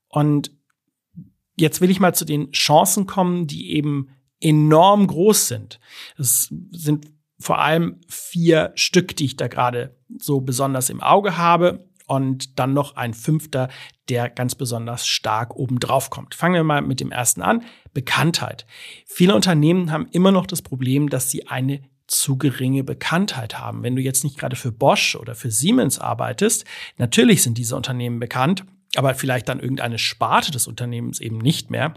Und 0.09 0.51
Jetzt 1.59 1.81
will 1.81 1.89
ich 1.89 1.99
mal 1.99 2.13
zu 2.13 2.25
den 2.25 2.51
Chancen 2.51 3.07
kommen, 3.07 3.47
die 3.47 3.73
eben 3.73 4.09
enorm 4.39 5.07
groß 5.07 5.47
sind. 5.47 5.79
Es 6.17 6.53
sind 6.71 7.07
vor 7.39 7.59
allem 7.59 8.01
vier 8.07 8.71
Stück, 8.75 9.15
die 9.15 9.25
ich 9.25 9.37
da 9.37 9.47
gerade 9.47 9.95
so 10.17 10.41
besonders 10.41 10.89
im 10.89 11.01
Auge 11.01 11.37
habe 11.37 11.87
und 12.07 12.57
dann 12.57 12.73
noch 12.73 12.95
ein 12.95 13.13
fünfter, 13.13 13.69
der 14.09 14.29
ganz 14.29 14.55
besonders 14.55 15.07
stark 15.07 15.55
oben 15.55 15.79
drauf 15.79 16.09
kommt. 16.09 16.35
Fangen 16.35 16.55
wir 16.55 16.63
mal 16.63 16.81
mit 16.81 16.99
dem 16.99 17.11
ersten 17.11 17.41
an. 17.41 17.63
Bekanntheit. 17.93 18.65
Viele 19.05 19.35
Unternehmen 19.35 19.91
haben 19.91 20.07
immer 20.11 20.31
noch 20.31 20.47
das 20.47 20.61
Problem, 20.61 21.09
dass 21.09 21.29
sie 21.29 21.47
eine 21.47 21.81
zu 22.07 22.37
geringe 22.37 22.85
Bekanntheit 22.85 23.59
haben. 23.59 23.83
Wenn 23.83 23.97
du 23.97 24.01
jetzt 24.01 24.23
nicht 24.23 24.37
gerade 24.37 24.55
für 24.55 24.71
Bosch 24.71 25.15
oder 25.15 25.35
für 25.35 25.51
Siemens 25.51 25.99
arbeitest, 25.99 26.63
natürlich 26.97 27.43
sind 27.43 27.57
diese 27.57 27.75
Unternehmen 27.75 28.19
bekannt, 28.19 28.65
aber 28.97 29.13
vielleicht 29.13 29.47
dann 29.49 29.59
irgendeine 29.59 29.99
Sparte 29.99 30.51
des 30.51 30.67
Unternehmens 30.67 31.19
eben 31.19 31.37
nicht 31.37 31.69
mehr. 31.69 31.93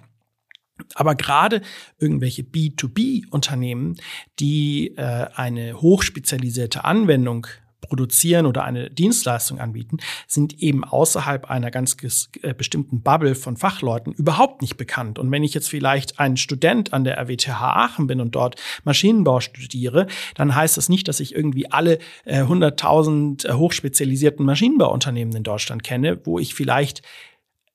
Aber 0.94 1.14
gerade 1.14 1.62
irgendwelche 1.98 2.42
B2B-Unternehmen, 2.42 3.96
die 4.38 4.94
äh, 4.96 5.26
eine 5.34 5.80
hochspezialisierte 5.80 6.84
Anwendung 6.84 7.46
produzieren 7.80 8.46
oder 8.46 8.64
eine 8.64 8.90
Dienstleistung 8.90 9.58
anbieten, 9.58 9.98
sind 10.26 10.62
eben 10.62 10.84
außerhalb 10.84 11.50
einer 11.50 11.70
ganz 11.70 11.96
äh, 12.42 12.54
bestimmten 12.54 13.02
Bubble 13.02 13.34
von 13.34 13.56
Fachleuten 13.56 14.12
überhaupt 14.12 14.62
nicht 14.62 14.76
bekannt. 14.76 15.18
Und 15.18 15.30
wenn 15.30 15.44
ich 15.44 15.54
jetzt 15.54 15.68
vielleicht 15.68 16.18
ein 16.18 16.36
Student 16.36 16.92
an 16.92 17.04
der 17.04 17.18
RWTH 17.18 17.60
Aachen 17.60 18.06
bin 18.06 18.20
und 18.20 18.34
dort 18.34 18.56
Maschinenbau 18.84 19.40
studiere, 19.40 20.06
dann 20.34 20.54
heißt 20.54 20.76
das 20.76 20.88
nicht, 20.88 21.08
dass 21.08 21.20
ich 21.20 21.34
irgendwie 21.34 21.70
alle 21.70 21.98
äh, 22.24 22.42
100.000 22.42 23.48
äh, 23.48 23.52
hochspezialisierten 23.54 24.44
Maschinenbauunternehmen 24.44 25.34
in 25.34 25.42
Deutschland 25.42 25.82
kenne, 25.82 26.20
wo 26.24 26.38
ich 26.38 26.54
vielleicht 26.54 27.02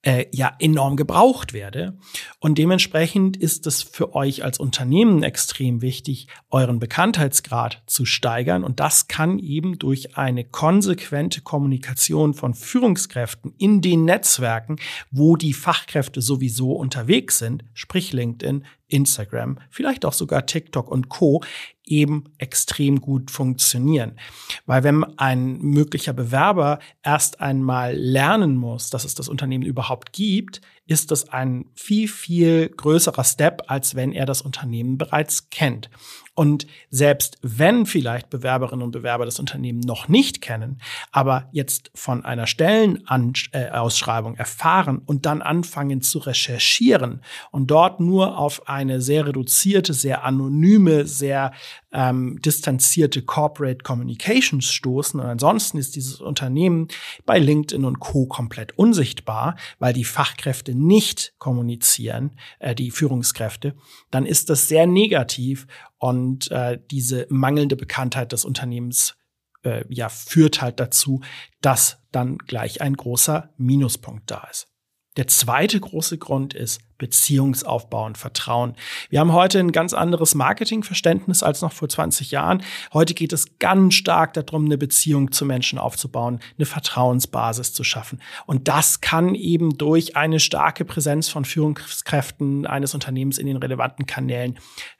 äh, 0.06 0.26
ja 0.30 0.54
enorm 0.60 0.96
gebraucht 0.96 1.52
werde. 1.52 1.98
Und 2.38 2.58
dementsprechend 2.58 3.36
ist 3.36 3.66
es 3.66 3.82
für 3.82 4.14
euch 4.14 4.44
als 4.44 4.60
Unternehmen 4.60 5.24
extrem 5.24 5.82
wichtig, 5.82 6.28
euren 6.48 6.78
Bekanntheitsgrad 6.78 7.82
zu 7.86 8.04
steigern. 8.04 8.62
Und 8.62 8.78
das 8.78 9.08
kann 9.08 9.40
eben 9.40 9.80
durch 9.80 10.16
eine 10.16 10.44
konsequente 10.44 11.40
Kommunikation 11.40 12.34
von 12.34 12.54
Führungskräften 12.54 13.52
in 13.58 13.80
den 13.80 14.04
Netzwerken, 14.04 14.76
wo 15.10 15.36
die 15.36 15.52
Fachkräfte 15.52 16.22
sowieso 16.22 16.72
unterwegs 16.72 17.38
sind, 17.38 17.64
sprich 17.74 18.12
LinkedIn, 18.12 18.64
Instagram, 18.88 19.58
vielleicht 19.70 20.04
auch 20.04 20.12
sogar 20.12 20.46
TikTok 20.46 20.88
und 20.88 21.08
Co 21.08 21.42
eben 21.86 22.24
extrem 22.38 23.00
gut 23.00 23.30
funktionieren. 23.30 24.18
Weil 24.66 24.84
wenn 24.84 25.04
ein 25.18 25.58
möglicher 25.60 26.12
Bewerber 26.12 26.80
erst 27.02 27.40
einmal 27.40 27.94
lernen 27.94 28.56
muss, 28.56 28.90
dass 28.90 29.04
es 29.04 29.14
das 29.14 29.28
Unternehmen 29.28 29.64
überhaupt 29.64 30.12
gibt, 30.12 30.60
ist 30.86 31.10
das 31.10 31.28
ein 31.28 31.66
viel, 31.74 32.08
viel 32.08 32.68
größerer 32.68 33.24
Step, 33.24 33.62
als 33.68 33.94
wenn 33.94 34.12
er 34.12 34.26
das 34.26 34.42
Unternehmen 34.42 34.98
bereits 34.98 35.50
kennt. 35.50 35.90
Und 36.36 36.66
selbst 36.90 37.38
wenn 37.40 37.86
vielleicht 37.86 38.28
Bewerberinnen 38.28 38.84
und 38.84 38.90
Bewerber 38.90 39.24
das 39.24 39.40
Unternehmen 39.40 39.80
noch 39.80 40.08
nicht 40.08 40.42
kennen, 40.42 40.82
aber 41.10 41.48
jetzt 41.50 41.90
von 41.94 42.26
einer 42.26 42.46
Stellenausschreibung 42.46 44.36
erfahren 44.36 45.00
und 45.06 45.24
dann 45.24 45.40
anfangen 45.40 46.02
zu 46.02 46.18
recherchieren 46.18 47.22
und 47.52 47.70
dort 47.70 48.00
nur 48.00 48.36
auf 48.36 48.68
eine 48.68 49.00
sehr 49.00 49.26
reduzierte, 49.26 49.94
sehr 49.94 50.24
anonyme, 50.24 51.06
sehr 51.06 51.52
ähm, 51.96 52.38
distanzierte 52.42 53.22
Corporate 53.22 53.82
Communications 53.82 54.70
stoßen. 54.70 55.18
Und 55.18 55.26
ansonsten 55.26 55.78
ist 55.78 55.96
dieses 55.96 56.20
Unternehmen 56.20 56.88
bei 57.24 57.38
LinkedIn 57.38 57.86
und 57.86 58.00
Co. 58.00 58.26
komplett 58.26 58.78
unsichtbar, 58.78 59.56
weil 59.78 59.94
die 59.94 60.04
Fachkräfte 60.04 60.74
nicht 60.74 61.32
kommunizieren, 61.38 62.36
äh, 62.58 62.74
die 62.74 62.90
Führungskräfte, 62.90 63.74
dann 64.10 64.26
ist 64.26 64.50
das 64.50 64.68
sehr 64.68 64.86
negativ 64.86 65.66
und 65.96 66.50
äh, 66.50 66.78
diese 66.90 67.26
mangelnde 67.30 67.76
Bekanntheit 67.76 68.32
des 68.32 68.44
Unternehmens 68.44 69.16
äh, 69.62 69.82
ja, 69.88 70.10
führt 70.10 70.60
halt 70.60 70.78
dazu, 70.78 71.22
dass 71.62 72.02
dann 72.12 72.36
gleich 72.36 72.82
ein 72.82 72.94
großer 72.94 73.54
Minuspunkt 73.56 74.30
da 74.30 74.46
ist. 74.50 74.68
Der 75.16 75.28
zweite 75.28 75.80
große 75.80 76.18
Grund 76.18 76.52
ist 76.52 76.82
Beziehungsaufbau 76.98 78.06
und 78.06 78.18
Vertrauen. 78.18 78.74
Wir 79.10 79.20
haben 79.20 79.32
heute 79.32 79.58
ein 79.58 79.72
ganz 79.72 79.92
anderes 79.92 80.34
Marketingverständnis 80.34 81.42
als 81.42 81.62
noch 81.62 81.72
vor 81.72 81.88
20 81.88 82.30
Jahren. 82.30 82.62
Heute 82.92 83.14
geht 83.14 83.32
es 83.32 83.58
ganz 83.58 83.94
stark 83.94 84.34
darum, 84.34 84.64
eine 84.64 84.78
Beziehung 84.78 85.32
zu 85.32 85.44
Menschen 85.44 85.78
aufzubauen, 85.78 86.40
eine 86.58 86.66
Vertrauensbasis 86.66 87.72
zu 87.72 87.84
schaffen. 87.84 88.20
Und 88.46 88.68
das 88.68 89.00
kann 89.00 89.34
eben 89.34 89.76
durch 89.78 90.16
eine 90.16 90.40
starke 90.40 90.84
Präsenz 90.84 91.28
von 91.28 91.44
Führungskräften 91.44 92.66
eines 92.66 92.94
Unternehmens 92.94 93.38
in 93.38 93.46
den 93.46 93.56
relevanten 93.56 94.06
Kanälen 94.06 94.58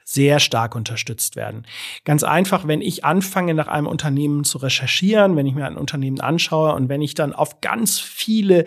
sehr 0.09 0.39
stark 0.39 0.73
unterstützt 0.73 1.35
werden. 1.35 1.65
Ganz 2.05 2.23
einfach, 2.23 2.65
wenn 2.65 2.79
ich 2.79 3.03
anfange, 3.03 3.53
nach 3.53 3.67
einem 3.67 3.87
Unternehmen 3.87 4.45
zu 4.45 4.57
recherchieren, 4.57 5.35
wenn 5.35 5.45
ich 5.45 5.53
mir 5.53 5.65
ein 5.65 5.75
Unternehmen 5.75 6.21
anschaue 6.21 6.73
und 6.75 6.87
wenn 6.87 7.01
ich 7.01 7.13
dann 7.13 7.33
auf 7.33 7.59
ganz 7.59 7.99
viele 7.99 8.63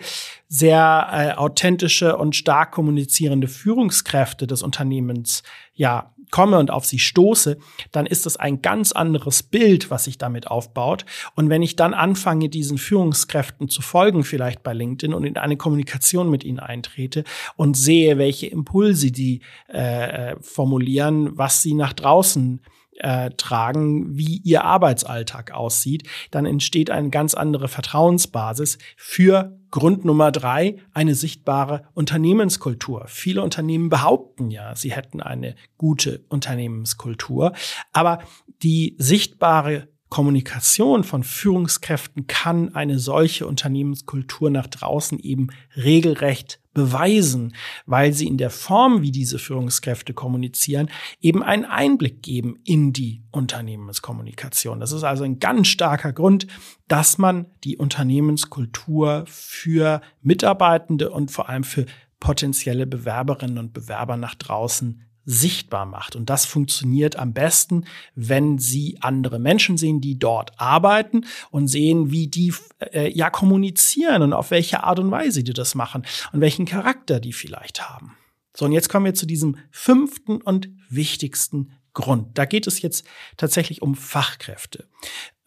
sehr 0.47 1.07
äh, 1.11 1.31
authentische 1.39 2.15
und 2.15 2.35
stark 2.35 2.73
kommunizierende 3.21 3.47
Führungskräfte 3.47 4.47
des 4.47 4.63
Unternehmens 4.63 5.43
ja 5.73 6.13
komme 6.31 6.57
und 6.59 6.71
auf 6.71 6.85
sie 6.85 6.97
stoße, 6.97 7.57
dann 7.91 8.05
ist 8.05 8.25
es 8.25 8.37
ein 8.37 8.61
ganz 8.61 8.93
anderes 8.93 9.43
Bild, 9.43 9.91
was 9.91 10.05
sich 10.05 10.17
damit 10.17 10.47
aufbaut. 10.47 11.05
Und 11.35 11.49
wenn 11.49 11.61
ich 11.61 11.75
dann 11.75 11.93
anfange, 11.93 12.47
diesen 12.47 12.77
Führungskräften 12.77 13.67
zu 13.67 13.81
folgen, 13.81 14.23
vielleicht 14.23 14.63
bei 14.63 14.73
LinkedIn 14.73 15.13
und 15.13 15.25
in 15.25 15.37
eine 15.37 15.57
Kommunikation 15.57 16.29
mit 16.29 16.45
ihnen 16.45 16.59
eintrete 16.59 17.25
und 17.57 17.75
sehe, 17.75 18.17
welche 18.17 18.47
Impulse 18.47 19.11
die 19.11 19.41
äh, 19.67 20.35
formulieren, 20.39 21.37
was 21.37 21.61
sie 21.61 21.73
nach 21.73 21.91
draußen 21.91 22.61
äh, 23.01 23.31
tragen, 23.31 24.17
wie 24.17 24.37
ihr 24.37 24.63
Arbeitsalltag 24.63 25.51
aussieht, 25.51 26.07
dann 26.31 26.45
entsteht 26.45 26.89
eine 26.89 27.09
ganz 27.09 27.33
andere 27.33 27.67
Vertrauensbasis 27.67 28.77
für 28.95 29.57
Grund 29.71 30.03
Nummer 30.03 30.31
drei, 30.31 30.77
eine 30.93 31.15
sichtbare 31.15 31.83
Unternehmenskultur. 31.93 33.05
Viele 33.07 33.41
Unternehmen 33.41 33.89
behaupten 33.89 34.51
ja, 34.51 34.75
sie 34.75 34.91
hätten 34.91 35.21
eine 35.21 35.55
gute 35.77 36.25
Unternehmenskultur, 36.27 37.53
aber 37.93 38.19
die 38.61 38.95
sichtbare 38.99 39.87
Kommunikation 40.11 41.05
von 41.05 41.23
Führungskräften 41.23 42.27
kann 42.27 42.75
eine 42.75 42.99
solche 42.99 43.47
Unternehmenskultur 43.47 44.49
nach 44.49 44.67
draußen 44.67 45.17
eben 45.19 45.47
regelrecht 45.77 46.59
beweisen, 46.73 47.55
weil 47.85 48.11
sie 48.11 48.27
in 48.27 48.37
der 48.37 48.49
Form, 48.49 49.01
wie 49.01 49.11
diese 49.11 49.39
Führungskräfte 49.39 50.13
kommunizieren, 50.13 50.89
eben 51.21 51.41
einen 51.41 51.63
Einblick 51.63 52.21
geben 52.21 52.59
in 52.65 52.91
die 52.91 53.23
Unternehmenskommunikation. 53.31 54.81
Das 54.81 54.91
ist 54.91 55.03
also 55.03 55.23
ein 55.23 55.39
ganz 55.39 55.69
starker 55.69 56.11
Grund, 56.11 56.45
dass 56.89 57.17
man 57.17 57.45
die 57.63 57.77
Unternehmenskultur 57.77 59.23
für 59.27 60.01
Mitarbeitende 60.21 61.09
und 61.09 61.31
vor 61.31 61.47
allem 61.47 61.63
für 61.63 61.85
potenzielle 62.19 62.85
Bewerberinnen 62.85 63.57
und 63.57 63.71
Bewerber 63.71 64.17
nach 64.17 64.35
draußen 64.35 65.05
sichtbar 65.25 65.85
macht. 65.85 66.15
Und 66.15 66.29
das 66.29 66.45
funktioniert 66.45 67.15
am 67.15 67.33
besten, 67.33 67.85
wenn 68.15 68.57
Sie 68.57 68.97
andere 69.01 69.39
Menschen 69.39 69.77
sehen, 69.77 70.01
die 70.01 70.17
dort 70.17 70.59
arbeiten 70.59 71.25
und 71.51 71.67
sehen, 71.67 72.11
wie 72.11 72.27
die 72.27 72.53
äh, 72.79 73.11
ja 73.11 73.29
kommunizieren 73.29 74.21
und 74.23 74.33
auf 74.33 74.51
welche 74.51 74.83
Art 74.83 74.99
und 74.99 75.11
Weise 75.11 75.43
die 75.43 75.53
das 75.53 75.75
machen 75.75 76.05
und 76.31 76.41
welchen 76.41 76.65
Charakter 76.65 77.19
die 77.19 77.33
vielleicht 77.33 77.87
haben. 77.87 78.15
So, 78.55 78.65
und 78.65 78.71
jetzt 78.71 78.89
kommen 78.89 79.05
wir 79.05 79.13
zu 79.13 79.25
diesem 79.25 79.57
fünften 79.69 80.41
und 80.41 80.69
wichtigsten 80.89 81.71
Grund. 81.93 82.37
Da 82.37 82.45
geht 82.45 82.67
es 82.67 82.81
jetzt 82.81 83.05
tatsächlich 83.37 83.81
um 83.81 83.95
Fachkräfte. 83.95 84.87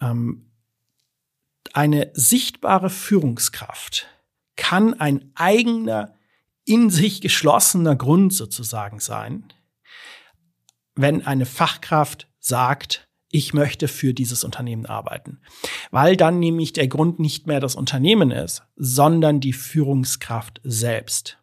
Ähm, 0.01 0.51
eine 1.73 2.11
sichtbare 2.15 2.91
Führungskraft 2.91 4.07
kann 4.57 4.95
ein 4.95 5.31
eigener, 5.35 6.15
in 6.65 6.89
sich 6.89 7.21
geschlossener 7.21 7.97
Grund 7.97 8.33
sozusagen 8.33 9.01
sein, 9.01 9.53
wenn 10.97 11.27
eine 11.27 11.47
Fachkraft 11.47 12.29
sagt, 12.39 13.09
ich 13.31 13.53
möchte 13.53 13.89
für 13.89 14.15
dieses 14.15 14.45
Unternehmen 14.45 14.87
arbeiten. 14.87 15.41
Weil 15.91 16.17
dann 16.17 16.39
nämlich 16.39 16.73
der 16.73 16.87
Grund 16.87 17.19
nicht 17.19 17.49
mehr 17.49 17.59
das 17.59 17.75
Unternehmen 17.75 18.31
ist, 18.31 18.63
sondern 18.77 19.41
die 19.41 19.53
Führungskraft 19.53 20.61
selbst. 20.63 21.39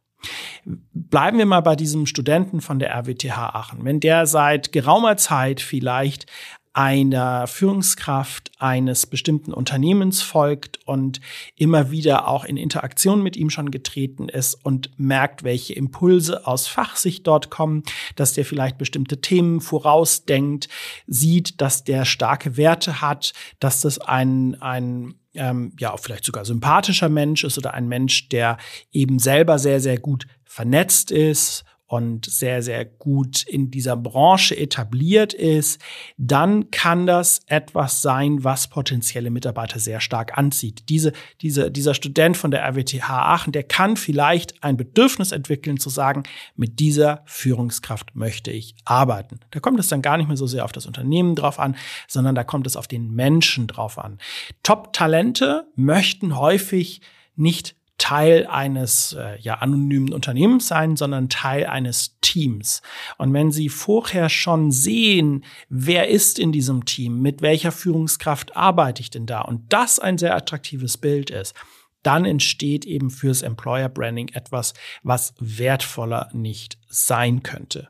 Bleiben 0.63 1.37
wir 1.37 1.45
mal 1.45 1.61
bei 1.61 1.75
diesem 1.75 2.05
Studenten 2.05 2.61
von 2.61 2.79
der 2.79 2.91
RWTH 2.95 3.37
Aachen. 3.37 3.83
Wenn 3.83 3.99
der 3.99 4.25
seit 4.25 4.71
geraumer 4.71 5.17
Zeit 5.17 5.59
vielleicht 5.59 6.27
einer 6.73 7.47
Führungskraft 7.47 8.51
eines 8.57 9.05
bestimmten 9.05 9.53
Unternehmens 9.53 10.21
folgt 10.21 10.79
und 10.85 11.19
immer 11.55 11.91
wieder 11.91 12.27
auch 12.27 12.45
in 12.45 12.55
Interaktion 12.55 13.21
mit 13.21 13.35
ihm 13.35 13.49
schon 13.49 13.71
getreten 13.71 14.29
ist 14.29 14.53
und 14.53 14.89
merkt, 14.97 15.43
welche 15.43 15.73
Impulse 15.73 16.47
aus 16.47 16.67
Fachsicht 16.67 17.27
dort 17.27 17.49
kommen, 17.49 17.83
dass 18.15 18.33
der 18.33 18.45
vielleicht 18.45 18.77
bestimmte 18.77 19.19
Themen 19.19 19.59
vorausdenkt, 19.59 20.69
sieht, 21.07 21.59
dass 21.59 21.83
der 21.83 22.05
starke 22.05 22.55
Werte 22.55 23.01
hat, 23.01 23.33
dass 23.59 23.81
das 23.81 23.99
ein, 23.99 24.55
ein 24.61 25.15
ähm, 25.33 25.73
ja, 25.79 25.95
vielleicht 25.97 26.25
sogar 26.25 26.45
sympathischer 26.45 27.09
Mensch 27.09 27.43
ist 27.43 27.57
oder 27.57 27.73
ein 27.73 27.87
Mensch, 27.87 28.29
der 28.29 28.57
eben 28.91 29.19
selber 29.19 29.59
sehr, 29.59 29.79
sehr 29.79 29.97
gut 29.97 30.25
vernetzt 30.45 31.11
ist 31.11 31.63
und 31.91 32.25
sehr, 32.25 32.63
sehr 32.63 32.85
gut 32.85 33.43
in 33.43 33.69
dieser 33.69 33.97
Branche 33.97 34.57
etabliert 34.57 35.33
ist, 35.33 35.81
dann 36.15 36.71
kann 36.71 37.05
das 37.05 37.41
etwas 37.47 38.01
sein, 38.01 38.45
was 38.45 38.69
potenzielle 38.69 39.29
Mitarbeiter 39.29 39.77
sehr 39.77 39.99
stark 39.99 40.37
anzieht. 40.37 40.87
Diese, 40.87 41.11
diese, 41.41 41.69
dieser 41.69 41.93
Student 41.93 42.37
von 42.37 42.49
der 42.49 42.63
RWTH 42.63 43.09
Aachen, 43.09 43.51
der 43.51 43.63
kann 43.63 43.97
vielleicht 43.97 44.63
ein 44.63 44.77
Bedürfnis 44.77 45.33
entwickeln 45.33 45.79
zu 45.79 45.89
sagen, 45.89 46.23
mit 46.55 46.79
dieser 46.79 47.23
Führungskraft 47.25 48.15
möchte 48.15 48.51
ich 48.51 48.73
arbeiten. 48.85 49.41
Da 49.51 49.59
kommt 49.59 49.77
es 49.77 49.89
dann 49.89 50.01
gar 50.01 50.15
nicht 50.15 50.27
mehr 50.27 50.37
so 50.37 50.47
sehr 50.47 50.63
auf 50.63 50.71
das 50.71 50.85
Unternehmen 50.85 51.35
drauf 51.35 51.59
an, 51.59 51.75
sondern 52.07 52.35
da 52.35 52.45
kommt 52.45 52.67
es 52.67 52.77
auf 52.77 52.87
den 52.87 53.11
Menschen 53.11 53.67
drauf 53.67 53.99
an. 53.99 54.17
Top-Talente 54.63 55.67
möchten 55.75 56.37
häufig 56.37 57.01
nicht 57.35 57.75
Teil 58.01 58.47
eines 58.47 59.13
äh, 59.13 59.39
ja 59.41 59.59
anonymen 59.59 60.11
Unternehmens 60.11 60.67
sein, 60.67 60.95
sondern 60.95 61.29
Teil 61.29 61.67
eines 61.67 62.17
Teams. 62.19 62.81
Und 63.19 63.31
wenn 63.31 63.51
Sie 63.51 63.69
vorher 63.69 64.27
schon 64.27 64.71
sehen, 64.71 65.45
wer 65.69 66.07
ist 66.07 66.39
in 66.39 66.51
diesem 66.51 66.85
Team, 66.85 67.21
mit 67.21 67.43
welcher 67.43 67.71
Führungskraft 67.71 68.57
arbeite 68.57 69.03
ich 69.03 69.11
denn 69.11 69.27
da 69.27 69.41
und 69.41 69.71
das 69.71 69.99
ein 69.99 70.17
sehr 70.17 70.35
attraktives 70.35 70.97
Bild 70.97 71.29
ist, 71.29 71.53
dann 72.01 72.25
entsteht 72.25 72.85
eben 72.85 73.11
fürs 73.11 73.43
Employer 73.43 73.87
Branding 73.87 74.29
etwas, 74.29 74.73
was 75.03 75.35
wertvoller 75.39 76.29
nicht 76.33 76.79
sein 76.89 77.43
könnte. 77.43 77.87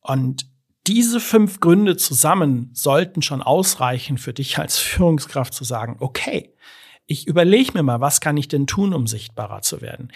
Und 0.00 0.46
diese 0.86 1.20
fünf 1.20 1.60
Gründe 1.60 1.98
zusammen 1.98 2.70
sollten 2.72 3.20
schon 3.20 3.42
ausreichen 3.42 4.16
für 4.16 4.32
dich 4.32 4.58
als 4.58 4.78
Führungskraft 4.78 5.52
zu 5.52 5.64
sagen, 5.64 5.96
okay, 6.00 6.54
ich 7.06 7.26
überlege 7.26 7.72
mir 7.74 7.82
mal, 7.82 8.00
was 8.00 8.20
kann 8.20 8.36
ich 8.36 8.48
denn 8.48 8.66
tun, 8.66 8.94
um 8.94 9.06
sichtbarer 9.06 9.62
zu 9.62 9.80
werden? 9.80 10.12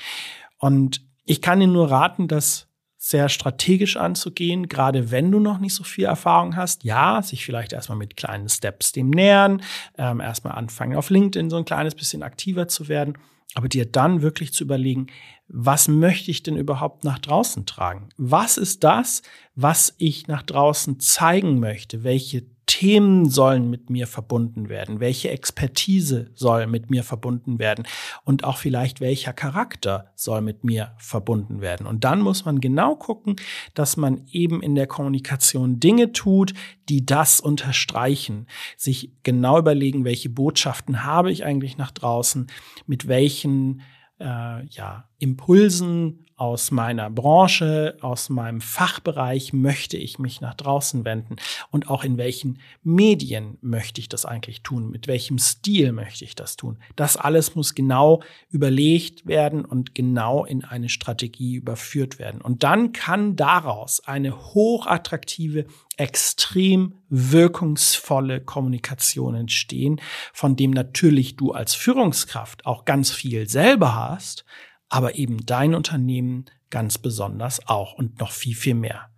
Und 0.58 1.02
ich 1.24 1.42
kann 1.42 1.60
Ihnen 1.60 1.72
nur 1.72 1.90
raten, 1.90 2.28
das 2.28 2.68
sehr 3.00 3.28
strategisch 3.28 3.96
anzugehen, 3.96 4.68
gerade 4.68 5.12
wenn 5.12 5.30
du 5.30 5.38
noch 5.38 5.58
nicht 5.58 5.74
so 5.74 5.84
viel 5.84 6.04
Erfahrung 6.04 6.56
hast. 6.56 6.82
Ja, 6.82 7.22
sich 7.22 7.44
vielleicht 7.44 7.72
erstmal 7.72 7.96
mit 7.96 8.16
kleinen 8.16 8.48
Steps 8.48 8.90
dem 8.90 9.10
nähern, 9.10 9.62
ähm, 9.96 10.20
erstmal 10.20 10.54
anfangen 10.54 10.96
auf 10.96 11.08
LinkedIn 11.08 11.48
so 11.48 11.56
ein 11.56 11.64
kleines 11.64 11.94
bisschen 11.94 12.24
aktiver 12.24 12.66
zu 12.66 12.88
werden, 12.88 13.16
aber 13.54 13.68
dir 13.68 13.86
dann 13.86 14.20
wirklich 14.20 14.52
zu 14.52 14.64
überlegen, 14.64 15.06
was 15.46 15.86
möchte 15.86 16.30
ich 16.30 16.42
denn 16.42 16.56
überhaupt 16.56 17.04
nach 17.04 17.20
draußen 17.20 17.66
tragen? 17.66 18.08
Was 18.16 18.58
ist 18.58 18.82
das, 18.82 19.22
was 19.54 19.94
ich 19.98 20.26
nach 20.26 20.42
draußen 20.42 20.98
zeigen 20.98 21.60
möchte? 21.60 22.02
Welche 22.02 22.46
Themen 22.78 23.28
sollen 23.28 23.70
mit 23.70 23.90
mir 23.90 24.06
verbunden 24.06 24.68
werden? 24.68 25.00
Welche 25.00 25.30
Expertise 25.30 26.30
soll 26.36 26.68
mit 26.68 26.90
mir 26.90 27.02
verbunden 27.02 27.58
werden? 27.58 27.84
Und 28.22 28.44
auch 28.44 28.56
vielleicht 28.56 29.00
welcher 29.00 29.32
Charakter 29.32 30.12
soll 30.14 30.42
mit 30.42 30.62
mir 30.62 30.92
verbunden 30.96 31.60
werden? 31.60 31.88
Und 31.88 32.04
dann 32.04 32.20
muss 32.20 32.44
man 32.44 32.60
genau 32.60 32.94
gucken, 32.94 33.34
dass 33.74 33.96
man 33.96 34.22
eben 34.30 34.62
in 34.62 34.76
der 34.76 34.86
Kommunikation 34.86 35.80
Dinge 35.80 36.12
tut, 36.12 36.54
die 36.88 37.04
das 37.04 37.40
unterstreichen. 37.40 38.46
Sich 38.76 39.10
genau 39.24 39.58
überlegen, 39.58 40.04
welche 40.04 40.30
Botschaften 40.30 41.02
habe 41.02 41.32
ich 41.32 41.44
eigentlich 41.44 41.78
nach 41.78 41.90
draußen? 41.90 42.46
Mit 42.86 43.08
welchen 43.08 43.80
äh, 44.20 44.64
ja, 44.66 45.08
Impulsen 45.18 46.27
aus 46.38 46.70
meiner 46.70 47.10
Branche, 47.10 47.98
aus 48.00 48.28
meinem 48.28 48.60
Fachbereich 48.60 49.52
möchte 49.52 49.96
ich 49.96 50.20
mich 50.20 50.40
nach 50.40 50.54
draußen 50.54 51.04
wenden 51.04 51.36
und 51.70 51.90
auch 51.90 52.04
in 52.04 52.16
welchen 52.16 52.60
Medien 52.84 53.58
möchte 53.60 54.00
ich 54.00 54.08
das 54.08 54.24
eigentlich 54.24 54.62
tun, 54.62 54.90
mit 54.90 55.08
welchem 55.08 55.38
Stil 55.38 55.90
möchte 55.90 56.24
ich 56.24 56.36
das 56.36 56.56
tun. 56.56 56.78
Das 56.94 57.16
alles 57.16 57.56
muss 57.56 57.74
genau 57.74 58.22
überlegt 58.50 59.26
werden 59.26 59.64
und 59.64 59.96
genau 59.96 60.44
in 60.44 60.64
eine 60.64 60.88
Strategie 60.88 61.56
überführt 61.56 62.20
werden. 62.20 62.40
Und 62.40 62.62
dann 62.62 62.92
kann 62.92 63.34
daraus 63.34 64.00
eine 64.06 64.54
hochattraktive, 64.54 65.66
extrem 65.96 66.94
wirkungsvolle 67.08 68.40
Kommunikation 68.40 69.34
entstehen, 69.34 70.00
von 70.32 70.54
dem 70.54 70.70
natürlich 70.70 71.34
du 71.34 71.50
als 71.50 71.74
Führungskraft 71.74 72.64
auch 72.64 72.84
ganz 72.84 73.10
viel 73.10 73.48
selber 73.48 73.96
hast, 73.96 74.44
aber 74.88 75.16
eben 75.16 75.44
dein 75.44 75.74
Unternehmen 75.74 76.46
ganz 76.70 76.98
besonders 76.98 77.66
auch 77.68 77.94
und 77.94 78.20
noch 78.20 78.32
viel, 78.32 78.54
viel 78.54 78.74
mehr. 78.74 79.10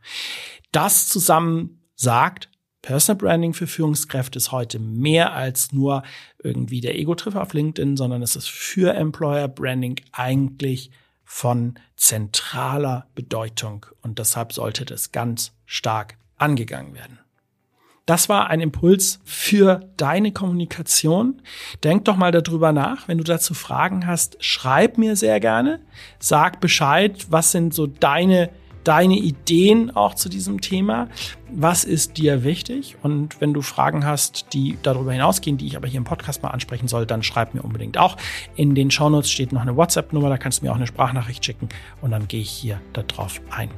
Das 0.72 1.08
zusammen 1.08 1.82
sagt, 1.94 2.48
Personal 2.82 3.18
Branding 3.18 3.52
für 3.52 3.66
Führungskräfte 3.66 4.38
ist 4.38 4.52
heute 4.52 4.78
mehr 4.78 5.34
als 5.34 5.72
nur 5.72 6.02
irgendwie 6.42 6.80
der 6.80 6.98
Ego-Treffer 6.98 7.42
auf 7.42 7.52
LinkedIn, 7.52 7.96
sondern 7.96 8.22
es 8.22 8.36
ist 8.36 8.48
für 8.48 8.94
Employer 8.94 9.48
Branding 9.48 10.00
eigentlich 10.12 10.90
von 11.24 11.78
zentraler 11.96 13.06
Bedeutung 13.14 13.86
und 14.00 14.18
deshalb 14.18 14.52
sollte 14.52 14.84
das 14.84 15.12
ganz 15.12 15.52
stark 15.66 16.16
angegangen 16.36 16.94
werden. 16.94 17.20
Das 18.10 18.28
war 18.28 18.50
ein 18.50 18.60
Impuls 18.60 19.20
für 19.24 19.82
deine 19.96 20.32
Kommunikation. 20.32 21.40
Denk 21.84 22.06
doch 22.06 22.16
mal 22.16 22.32
darüber 22.32 22.72
nach. 22.72 23.06
Wenn 23.06 23.18
du 23.18 23.22
dazu 23.22 23.54
Fragen 23.54 24.04
hast, 24.04 24.36
schreib 24.40 24.98
mir 24.98 25.14
sehr 25.14 25.38
gerne. 25.38 25.78
Sag 26.18 26.58
Bescheid, 26.58 27.28
was 27.30 27.52
sind 27.52 27.72
so 27.72 27.86
deine 27.86 28.50
deine 28.84 29.16
Ideen 29.16 29.90
auch 29.94 30.14
zu 30.14 30.28
diesem 30.28 30.60
Thema. 30.60 31.08
Was 31.52 31.84
ist 31.84 32.16
dir 32.16 32.44
wichtig? 32.44 32.96
Und 33.02 33.40
wenn 33.40 33.52
du 33.52 33.62
Fragen 33.62 34.06
hast, 34.06 34.52
die 34.52 34.78
darüber 34.82 35.12
hinausgehen, 35.12 35.56
die 35.56 35.66
ich 35.66 35.76
aber 35.76 35.88
hier 35.88 35.98
im 35.98 36.04
Podcast 36.04 36.42
mal 36.42 36.50
ansprechen 36.50 36.88
soll, 36.88 37.06
dann 37.06 37.22
schreib 37.22 37.54
mir 37.54 37.62
unbedingt 37.62 37.98
auch. 37.98 38.16
In 38.56 38.74
den 38.74 38.90
Shownotes 38.90 39.30
steht 39.30 39.52
noch 39.52 39.62
eine 39.62 39.76
WhatsApp-Nummer, 39.76 40.28
da 40.28 40.38
kannst 40.38 40.60
du 40.60 40.66
mir 40.66 40.72
auch 40.72 40.76
eine 40.76 40.86
Sprachnachricht 40.86 41.44
schicken 41.44 41.68
und 42.00 42.10
dann 42.10 42.28
gehe 42.28 42.40
ich 42.40 42.50
hier 42.50 42.80
darauf 42.92 43.40
ein. 43.50 43.70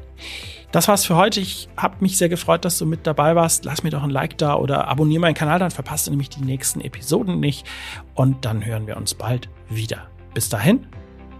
Das 0.73 0.89
war's 0.89 1.05
für 1.05 1.17
heute. 1.17 1.41
Ich 1.41 1.69
habe 1.77 1.97
mich 2.01 2.17
sehr 2.17 2.31
gefreut, 2.31 2.65
dass 2.65 2.79
du 2.79 2.87
mit 2.87 3.07
dabei 3.07 3.37
warst. 3.37 3.67
Lass 3.67 3.83
mir 3.83 3.91
doch 3.91 4.03
ein 4.03 4.11
Like 4.11 4.39
da 4.39 4.55
oder 4.55 4.89
abonniere 4.89 5.21
meinen 5.21 5.35
Kanal, 5.35 5.59
dann 5.59 5.71
verpasst 5.71 6.07
du 6.07 6.11
nämlich 6.11 6.31
die 6.31 6.43
nächsten 6.43 6.81
Episoden 6.81 7.41
nicht. 7.41 7.67
Und 8.15 8.45
dann 8.45 8.65
hören 8.65 8.87
wir 8.87 8.97
uns 8.97 9.15
bald 9.15 9.49
wieder. 9.69 10.09
Bis 10.33 10.49
dahin, 10.49 10.87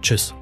tschüss. 0.01 0.35